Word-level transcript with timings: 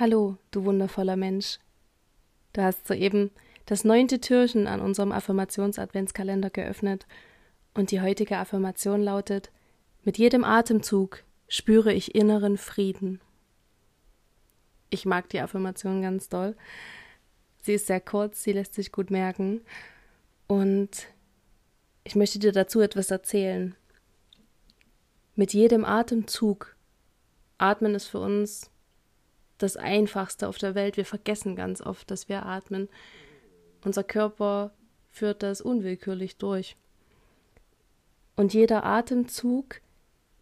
Hallo, 0.00 0.38
du 0.50 0.64
wundervoller 0.64 1.16
Mensch. 1.16 1.58
Du 2.54 2.62
hast 2.62 2.88
soeben 2.88 3.30
das 3.66 3.84
neunte 3.84 4.18
Türchen 4.18 4.66
an 4.66 4.80
unserem 4.80 5.12
Affirmations-Adventskalender 5.12 6.48
geöffnet 6.48 7.06
und 7.74 7.90
die 7.90 8.00
heutige 8.00 8.38
Affirmation 8.38 9.02
lautet: 9.02 9.50
Mit 10.02 10.16
jedem 10.16 10.42
Atemzug 10.42 11.22
spüre 11.48 11.92
ich 11.92 12.14
inneren 12.14 12.56
Frieden. 12.56 13.20
Ich 14.88 15.04
mag 15.04 15.28
die 15.28 15.40
Affirmation 15.40 16.00
ganz 16.00 16.30
doll. 16.30 16.56
Sie 17.60 17.74
ist 17.74 17.86
sehr 17.86 18.00
kurz, 18.00 18.42
sie 18.42 18.52
lässt 18.52 18.72
sich 18.72 18.92
gut 18.92 19.10
merken 19.10 19.60
und 20.46 21.08
ich 22.04 22.16
möchte 22.16 22.38
dir 22.38 22.52
dazu 22.52 22.80
etwas 22.80 23.10
erzählen. 23.10 23.76
Mit 25.34 25.52
jedem 25.52 25.84
Atemzug. 25.84 26.74
Atmen 27.58 27.94
ist 27.94 28.06
für 28.06 28.20
uns 28.20 28.70
das 29.62 29.76
Einfachste 29.76 30.48
auf 30.48 30.58
der 30.58 30.74
Welt. 30.74 30.96
Wir 30.96 31.04
vergessen 31.04 31.56
ganz 31.56 31.80
oft, 31.80 32.10
dass 32.10 32.28
wir 32.28 32.46
atmen. 32.46 32.88
Unser 33.84 34.04
Körper 34.04 34.72
führt 35.10 35.42
das 35.42 35.60
unwillkürlich 35.60 36.36
durch. 36.36 36.76
Und 38.36 38.54
jeder 38.54 38.84
Atemzug 38.84 39.80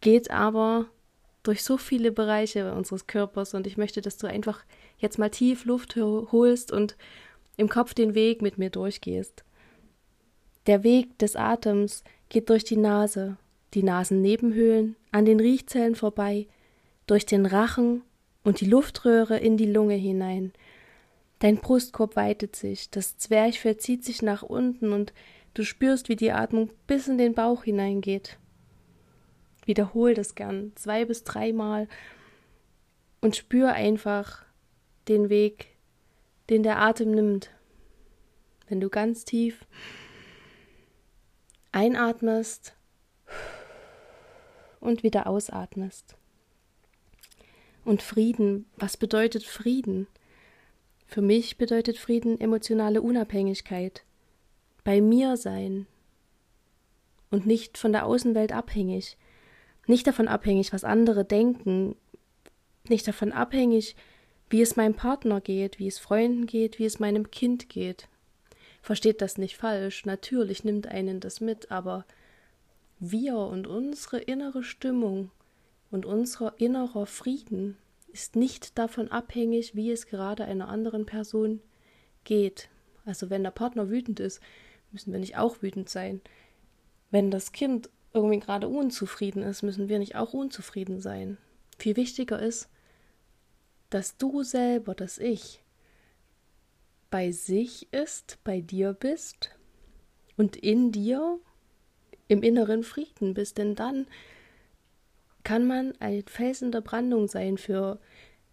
geht 0.00 0.30
aber 0.30 0.86
durch 1.42 1.62
so 1.62 1.76
viele 1.76 2.10
Bereiche 2.10 2.74
unseres 2.74 3.06
Körpers 3.06 3.54
und 3.54 3.66
ich 3.66 3.76
möchte, 3.76 4.00
dass 4.00 4.16
du 4.16 4.26
einfach 4.26 4.64
jetzt 4.98 5.18
mal 5.18 5.30
tief 5.30 5.64
Luft 5.64 5.96
holst 5.96 6.72
und 6.72 6.96
im 7.56 7.68
Kopf 7.68 7.94
den 7.94 8.14
Weg 8.14 8.42
mit 8.42 8.58
mir 8.58 8.70
durchgehst. 8.70 9.44
Der 10.66 10.82
Weg 10.82 11.18
des 11.18 11.36
Atems 11.36 12.02
geht 12.30 12.48
durch 12.48 12.64
die 12.64 12.78
Nase, 12.78 13.36
die 13.74 13.82
Nasennebenhöhlen, 13.82 14.96
an 15.12 15.26
den 15.26 15.38
Riechzellen 15.38 15.94
vorbei, 15.94 16.48
durch 17.06 17.26
den 17.26 17.44
Rachen 17.44 18.02
und 18.44 18.60
die 18.60 18.66
Luftröhre 18.66 19.38
in 19.38 19.56
die 19.56 19.70
Lunge 19.70 19.94
hinein. 19.94 20.52
Dein 21.40 21.56
Brustkorb 21.56 22.14
weitet 22.14 22.54
sich, 22.54 22.90
das 22.90 23.18
Zwerchfell 23.18 23.76
zieht 23.78 24.04
sich 24.04 24.22
nach 24.22 24.42
unten 24.42 24.92
und 24.92 25.12
du 25.54 25.64
spürst, 25.64 26.08
wie 26.08 26.16
die 26.16 26.30
Atmung 26.30 26.70
bis 26.86 27.08
in 27.08 27.18
den 27.18 27.34
Bauch 27.34 27.64
hineingeht. 27.64 28.38
Wiederhol 29.66 30.14
das 30.14 30.34
gern 30.34 30.72
zwei 30.76 31.04
bis 31.04 31.24
dreimal 31.24 31.88
und 33.20 33.34
spür 33.34 33.72
einfach 33.72 34.44
den 35.08 35.30
Weg, 35.30 35.68
den 36.50 36.62
der 36.62 36.78
Atem 36.78 37.10
nimmt. 37.10 37.50
Wenn 38.68 38.80
du 38.80 38.88
ganz 38.88 39.24
tief 39.24 39.66
einatmest 41.72 42.76
und 44.80 45.02
wieder 45.02 45.26
ausatmest. 45.26 46.16
Und 47.84 48.02
Frieden, 48.02 48.66
was 48.76 48.96
bedeutet 48.96 49.44
Frieden? 49.44 50.06
Für 51.06 51.20
mich 51.20 51.58
bedeutet 51.58 51.98
Frieden 51.98 52.40
emotionale 52.40 53.02
Unabhängigkeit, 53.02 54.04
bei 54.84 55.00
mir 55.00 55.36
sein. 55.36 55.86
Und 57.30 57.46
nicht 57.46 57.78
von 57.78 57.92
der 57.92 58.06
Außenwelt 58.06 58.52
abhängig, 58.52 59.16
nicht 59.86 60.06
davon 60.06 60.28
abhängig, 60.28 60.72
was 60.72 60.84
andere 60.84 61.24
denken, 61.24 61.96
nicht 62.88 63.06
davon 63.06 63.32
abhängig, 63.32 63.96
wie 64.48 64.62
es 64.62 64.76
meinem 64.76 64.94
Partner 64.94 65.40
geht, 65.40 65.78
wie 65.78 65.88
es 65.88 65.98
Freunden 65.98 66.46
geht, 66.46 66.78
wie 66.78 66.84
es 66.84 67.00
meinem 67.00 67.30
Kind 67.30 67.68
geht. 67.68 68.08
Versteht 68.82 69.20
das 69.20 69.38
nicht 69.38 69.56
falsch, 69.56 70.04
natürlich 70.04 70.64
nimmt 70.64 70.86
einen 70.86 71.20
das 71.20 71.40
mit, 71.40 71.70
aber 71.70 72.04
wir 72.98 73.36
und 73.36 73.66
unsere 73.66 74.18
innere 74.18 74.62
Stimmung 74.62 75.30
und 75.90 76.06
unser 76.06 76.54
innerer 76.58 77.06
Frieden 77.06 77.76
ist 78.12 78.36
nicht 78.36 78.78
davon 78.78 79.10
abhängig, 79.10 79.74
wie 79.74 79.90
es 79.90 80.06
gerade 80.06 80.44
einer 80.44 80.68
anderen 80.68 81.06
Person 81.06 81.60
geht. 82.24 82.68
Also 83.04 83.30
wenn 83.30 83.42
der 83.42 83.50
Partner 83.50 83.90
wütend 83.90 84.20
ist, 84.20 84.40
müssen 84.92 85.12
wir 85.12 85.20
nicht 85.20 85.36
auch 85.36 85.62
wütend 85.62 85.88
sein. 85.88 86.20
Wenn 87.10 87.30
das 87.30 87.52
Kind 87.52 87.90
irgendwie 88.12 88.38
gerade 88.38 88.68
unzufrieden 88.68 89.42
ist, 89.42 89.62
müssen 89.62 89.88
wir 89.88 89.98
nicht 89.98 90.16
auch 90.16 90.32
unzufrieden 90.32 91.00
sein. 91.00 91.38
Viel 91.78 91.96
wichtiger 91.96 92.40
ist, 92.40 92.68
dass 93.90 94.16
du 94.16 94.42
selber, 94.42 94.94
dass 94.94 95.18
ich 95.18 95.62
bei 97.10 97.30
sich 97.32 97.92
ist, 97.92 98.38
bei 98.44 98.60
dir 98.60 98.92
bist 98.92 99.50
und 100.36 100.56
in 100.56 100.92
dir 100.92 101.38
im 102.28 102.42
inneren 102.42 102.82
Frieden 102.82 103.34
bist, 103.34 103.58
denn 103.58 103.74
dann 103.74 104.06
kann 105.44 105.66
man 105.66 105.92
ein 106.00 106.24
Felsen 106.26 106.72
der 106.72 106.80
Brandung 106.80 107.28
sein 107.28 107.58
für 107.58 108.00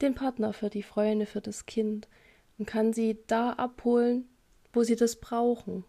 den 0.01 0.13
Partner, 0.13 0.53
für 0.53 0.69
die 0.69 0.83
Freunde, 0.83 1.25
für 1.25 1.41
das 1.41 1.65
Kind 1.65 2.07
und 2.57 2.65
kann 2.65 2.93
sie 2.93 3.17
da 3.27 3.53
abholen, 3.53 4.27
wo 4.73 4.83
sie 4.83 4.95
das 4.95 5.15
brauchen, 5.15 5.85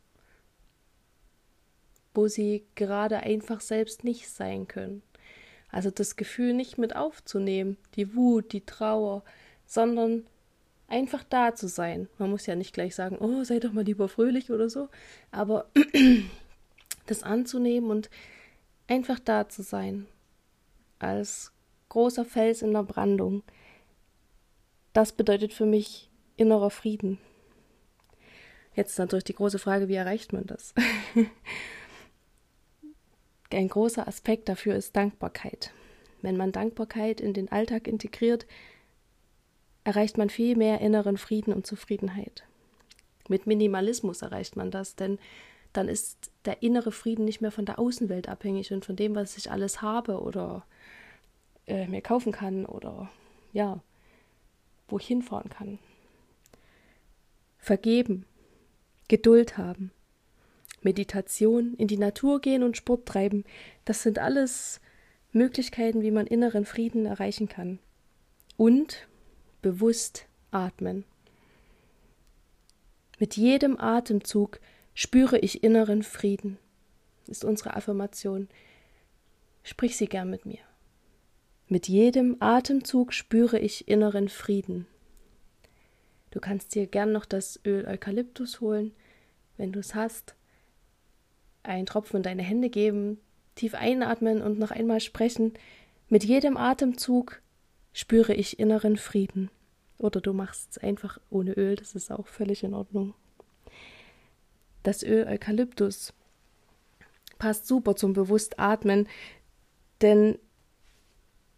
wo 2.14 2.28
sie 2.28 2.64
gerade 2.74 3.18
einfach 3.18 3.60
selbst 3.60 4.04
nicht 4.04 4.28
sein 4.28 4.68
können. 4.68 5.02
Also 5.70 5.90
das 5.90 6.16
Gefühl 6.16 6.52
nicht 6.54 6.78
mit 6.78 6.94
aufzunehmen, 6.94 7.78
die 7.96 8.14
Wut, 8.14 8.52
die 8.52 8.64
Trauer, 8.64 9.24
sondern 9.66 10.26
einfach 10.86 11.24
da 11.24 11.54
zu 11.54 11.66
sein. 11.66 12.08
Man 12.18 12.30
muss 12.30 12.46
ja 12.46 12.54
nicht 12.54 12.74
gleich 12.74 12.94
sagen, 12.94 13.16
oh, 13.18 13.42
sei 13.44 13.58
doch 13.58 13.72
mal 13.72 13.84
lieber 13.84 14.08
fröhlich 14.08 14.50
oder 14.50 14.68
so, 14.68 14.88
aber 15.30 15.70
das 17.06 17.22
anzunehmen 17.22 17.90
und 17.90 18.10
einfach 18.86 19.18
da 19.18 19.48
zu 19.48 19.62
sein, 19.62 20.06
als 21.02 21.52
großer 21.88 22.24
Fels 22.24 22.62
in 22.62 22.72
der 22.72 22.82
Brandung, 22.82 23.42
das 24.92 25.12
bedeutet 25.12 25.52
für 25.52 25.66
mich 25.66 26.10
innerer 26.36 26.70
Frieden. 26.70 27.18
Jetzt 28.74 28.98
natürlich 28.98 29.24
die 29.24 29.34
große 29.34 29.58
Frage, 29.58 29.88
wie 29.88 29.94
erreicht 29.94 30.32
man 30.32 30.46
das? 30.46 30.74
Ein 33.52 33.68
großer 33.68 34.08
Aspekt 34.08 34.48
dafür 34.48 34.74
ist 34.76 34.96
Dankbarkeit. 34.96 35.72
Wenn 36.22 36.38
man 36.38 36.52
Dankbarkeit 36.52 37.20
in 37.20 37.34
den 37.34 37.52
Alltag 37.52 37.86
integriert, 37.86 38.46
erreicht 39.84 40.16
man 40.16 40.30
viel 40.30 40.56
mehr 40.56 40.80
inneren 40.80 41.18
Frieden 41.18 41.52
und 41.52 41.66
Zufriedenheit. 41.66 42.44
Mit 43.28 43.46
Minimalismus 43.46 44.22
erreicht 44.22 44.56
man 44.56 44.70
das, 44.70 44.96
denn 44.96 45.18
dann 45.72 45.88
ist 45.88 46.30
der 46.44 46.62
innere 46.62 46.92
Frieden 46.92 47.24
nicht 47.24 47.40
mehr 47.40 47.50
von 47.50 47.64
der 47.64 47.78
Außenwelt 47.78 48.28
abhängig 48.28 48.72
und 48.72 48.84
von 48.84 48.96
dem, 48.96 49.14
was 49.14 49.36
ich 49.36 49.50
alles 49.50 49.82
habe 49.82 50.20
oder 50.20 50.64
äh, 51.66 51.86
mir 51.86 52.00
kaufen 52.00 52.32
kann 52.32 52.66
oder 52.66 53.10
ja, 53.52 53.80
wo 54.88 54.98
ich 54.98 55.06
hinfahren 55.06 55.50
kann. 55.50 55.78
Vergeben, 57.58 58.24
Geduld 59.08 59.56
haben, 59.58 59.92
Meditation, 60.82 61.74
in 61.74 61.86
die 61.86 61.98
Natur 61.98 62.40
gehen 62.40 62.62
und 62.62 62.76
Sport 62.76 63.06
treiben, 63.06 63.44
das 63.84 64.02
sind 64.02 64.18
alles 64.18 64.80
Möglichkeiten, 65.32 66.02
wie 66.02 66.10
man 66.10 66.26
inneren 66.26 66.64
Frieden 66.64 67.06
erreichen 67.06 67.48
kann. 67.48 67.78
Und 68.56 69.08
bewusst 69.62 70.26
atmen. 70.50 71.04
Mit 73.18 73.36
jedem 73.36 73.78
Atemzug 73.78 74.60
spüre 74.94 75.38
ich 75.38 75.62
inneren 75.62 76.02
Frieden, 76.02 76.58
ist 77.26 77.44
unsere 77.44 77.76
Affirmation. 77.76 78.48
Sprich 79.62 79.96
sie 79.96 80.06
gern 80.06 80.28
mit 80.28 80.44
mir. 80.44 80.58
Mit 81.72 81.88
jedem 81.88 82.36
Atemzug 82.38 83.14
spüre 83.14 83.58
ich 83.58 83.88
inneren 83.88 84.28
Frieden. 84.28 84.86
Du 86.30 86.38
kannst 86.38 86.74
dir 86.74 86.86
gern 86.86 87.12
noch 87.12 87.24
das 87.24 87.58
Öl 87.64 87.86
Eukalyptus 87.86 88.60
holen, 88.60 88.92
wenn 89.56 89.72
du 89.72 89.80
es 89.80 89.94
hast. 89.94 90.34
Einen 91.62 91.86
Tropfen 91.86 92.18
in 92.18 92.22
deine 92.24 92.42
Hände 92.42 92.68
geben, 92.68 93.18
tief 93.54 93.72
einatmen 93.72 94.42
und 94.42 94.58
noch 94.58 94.70
einmal 94.70 95.00
sprechen. 95.00 95.54
Mit 96.10 96.24
jedem 96.24 96.58
Atemzug 96.58 97.40
spüre 97.94 98.34
ich 98.34 98.58
inneren 98.58 98.98
Frieden. 98.98 99.48
Oder 99.96 100.20
du 100.20 100.34
machst 100.34 100.72
es 100.72 100.76
einfach 100.76 101.18
ohne 101.30 101.54
Öl, 101.54 101.76
das 101.76 101.94
ist 101.94 102.12
auch 102.12 102.26
völlig 102.26 102.64
in 102.64 102.74
Ordnung. 102.74 103.14
Das 104.82 105.02
Öl 105.02 105.26
Eukalyptus 105.26 106.12
passt 107.38 107.66
super 107.66 107.96
zum 107.96 108.12
bewusst 108.12 108.58
Atmen, 108.58 109.08
denn 110.02 110.38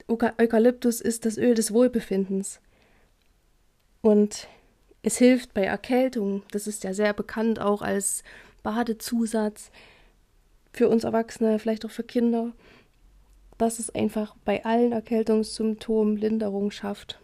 Eukalyptus 0.09 1.01
ist 1.01 1.25
das 1.25 1.39
Öl 1.39 1.55
des 1.55 1.73
Wohlbefindens. 1.73 2.61
Und 4.03 4.49
es 5.03 5.17
hilft 5.17 5.55
bei 5.55 5.65
Erkältung, 5.65 6.43
das 6.51 6.67
ist 6.67 6.85
ja 6.85 6.93
sehr 6.93 7.13
bekannt 7.13 7.59
auch 7.59 7.83
als 7.83 8.23
Badezusatz 8.63 9.71
für 10.73 10.89
uns 10.89 11.05
Erwachsene, 11.05 11.59
vielleicht 11.59 11.85
auch 11.87 11.91
für 11.91 12.03
Kinder, 12.03 12.53
dass 13.59 13.79
es 13.79 13.91
einfach 13.91 14.35
bei 14.45 14.65
allen 14.65 14.93
Erkältungssymptomen 14.93 16.17
Linderung 16.17 16.71
schafft. 16.71 17.21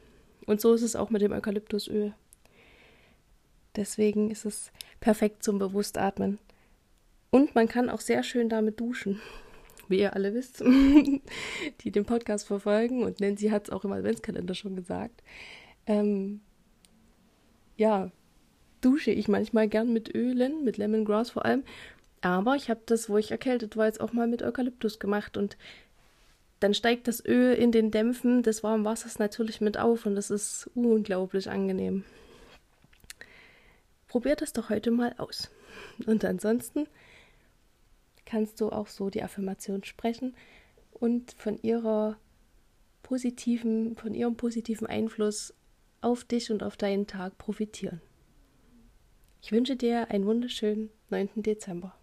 Und 0.47 0.61
so 0.61 0.73
ist 0.75 0.83
es 0.83 0.97
auch 0.97 1.11
mit 1.11 1.23
dem 1.23 1.33
Eukalyptusöl. 1.33 2.15
Deswegen 3.77 4.31
ist 4.31 4.45
es 4.45 4.73
perfekt 5.01 5.43
zum 5.43 5.59
Bewusstatmen. 5.59 6.39
Und 7.31 7.55
man 7.55 7.69
kann 7.69 7.89
auch 7.89 8.01
sehr 8.01 8.23
schön 8.23 8.49
damit 8.49 8.81
duschen. 8.81 9.21
Wie 9.91 10.01
ihr 10.01 10.15
alle 10.15 10.33
wisst, 10.33 10.61
die 11.81 11.91
den 11.91 12.07
Podcast 12.07 12.47
verfolgen. 12.47 13.03
Und 13.03 13.21
Nancy 13.21 13.49
hat 13.49 13.65
es 13.65 13.71
auch 13.71 13.85
im 13.85 13.93
Adventskalender 13.93 14.55
schon 14.55 14.77
gesagt. 14.77 15.23
ähm, 15.87 16.41
ja, 17.77 18.11
dusche 18.81 19.11
ich 19.11 19.29
manchmal 19.29 19.69
gern 19.69 19.93
mit 19.93 20.15
Ölen, 20.15 20.65
mit 20.65 20.77
Lemongrass 20.77 21.31
vor 21.31 21.45
allem. 21.45 21.65
Aber 22.21 22.55
ich 22.55 22.69
habe 22.69 22.81
das, 22.87 23.09
wo 23.09 23.17
ich 23.17 23.31
erkältet 23.31 23.77
war, 23.77 23.87
jetzt 23.87 24.01
auch 24.01 24.13
mal 24.13 24.27
mit 24.27 24.43
Eukalyptus 24.43 24.99
gemacht 24.99 25.37
und 25.37 25.57
dann 26.61 26.75
steigt 26.75 27.09
das 27.09 27.25
Öl 27.25 27.55
in 27.55 27.73
den 27.73 27.91
Dämpfen 27.91 28.43
des 28.43 28.63
warmen 28.63 28.85
Wassers 28.85 29.19
natürlich 29.19 29.63
mit 29.63 29.79
auf 29.79 30.05
und 30.05 30.15
das 30.15 30.31
ist 30.31 30.71
unglaublich 30.75 31.49
angenehm. 31.49 32.05
Probiert 34.09 34.43
das 34.43 34.53
doch 34.53 34.69
heute 34.69 34.91
mal 34.91 35.15
aus. 35.17 35.51
Und 36.05 36.25
ansonsten 36.25 36.87
kannst 38.27 38.61
du 38.61 38.71
auch 38.71 38.87
so 38.87 39.11
die 39.11 39.23
Affirmation 39.23 39.85
sprechen 39.85 40.35
und 40.93 41.33
von 41.33 41.59
ihrer 41.63 42.17
positiven, 43.03 43.97
von 43.97 44.15
ihrem 44.15 44.37
positiven 44.37 44.87
Einfluss 44.87 45.55
auf 46.01 46.25
dich 46.25 46.51
und 46.51 46.63
auf 46.63 46.77
deinen 46.77 47.07
Tag 47.07 47.39
profitieren. 47.39 48.01
Ich 49.43 49.53
wünsche 49.53 49.77
dir 49.77 50.11
einen 50.11 50.27
wunderschönen 50.27 50.91
9. 51.09 51.43
Dezember. 51.43 51.95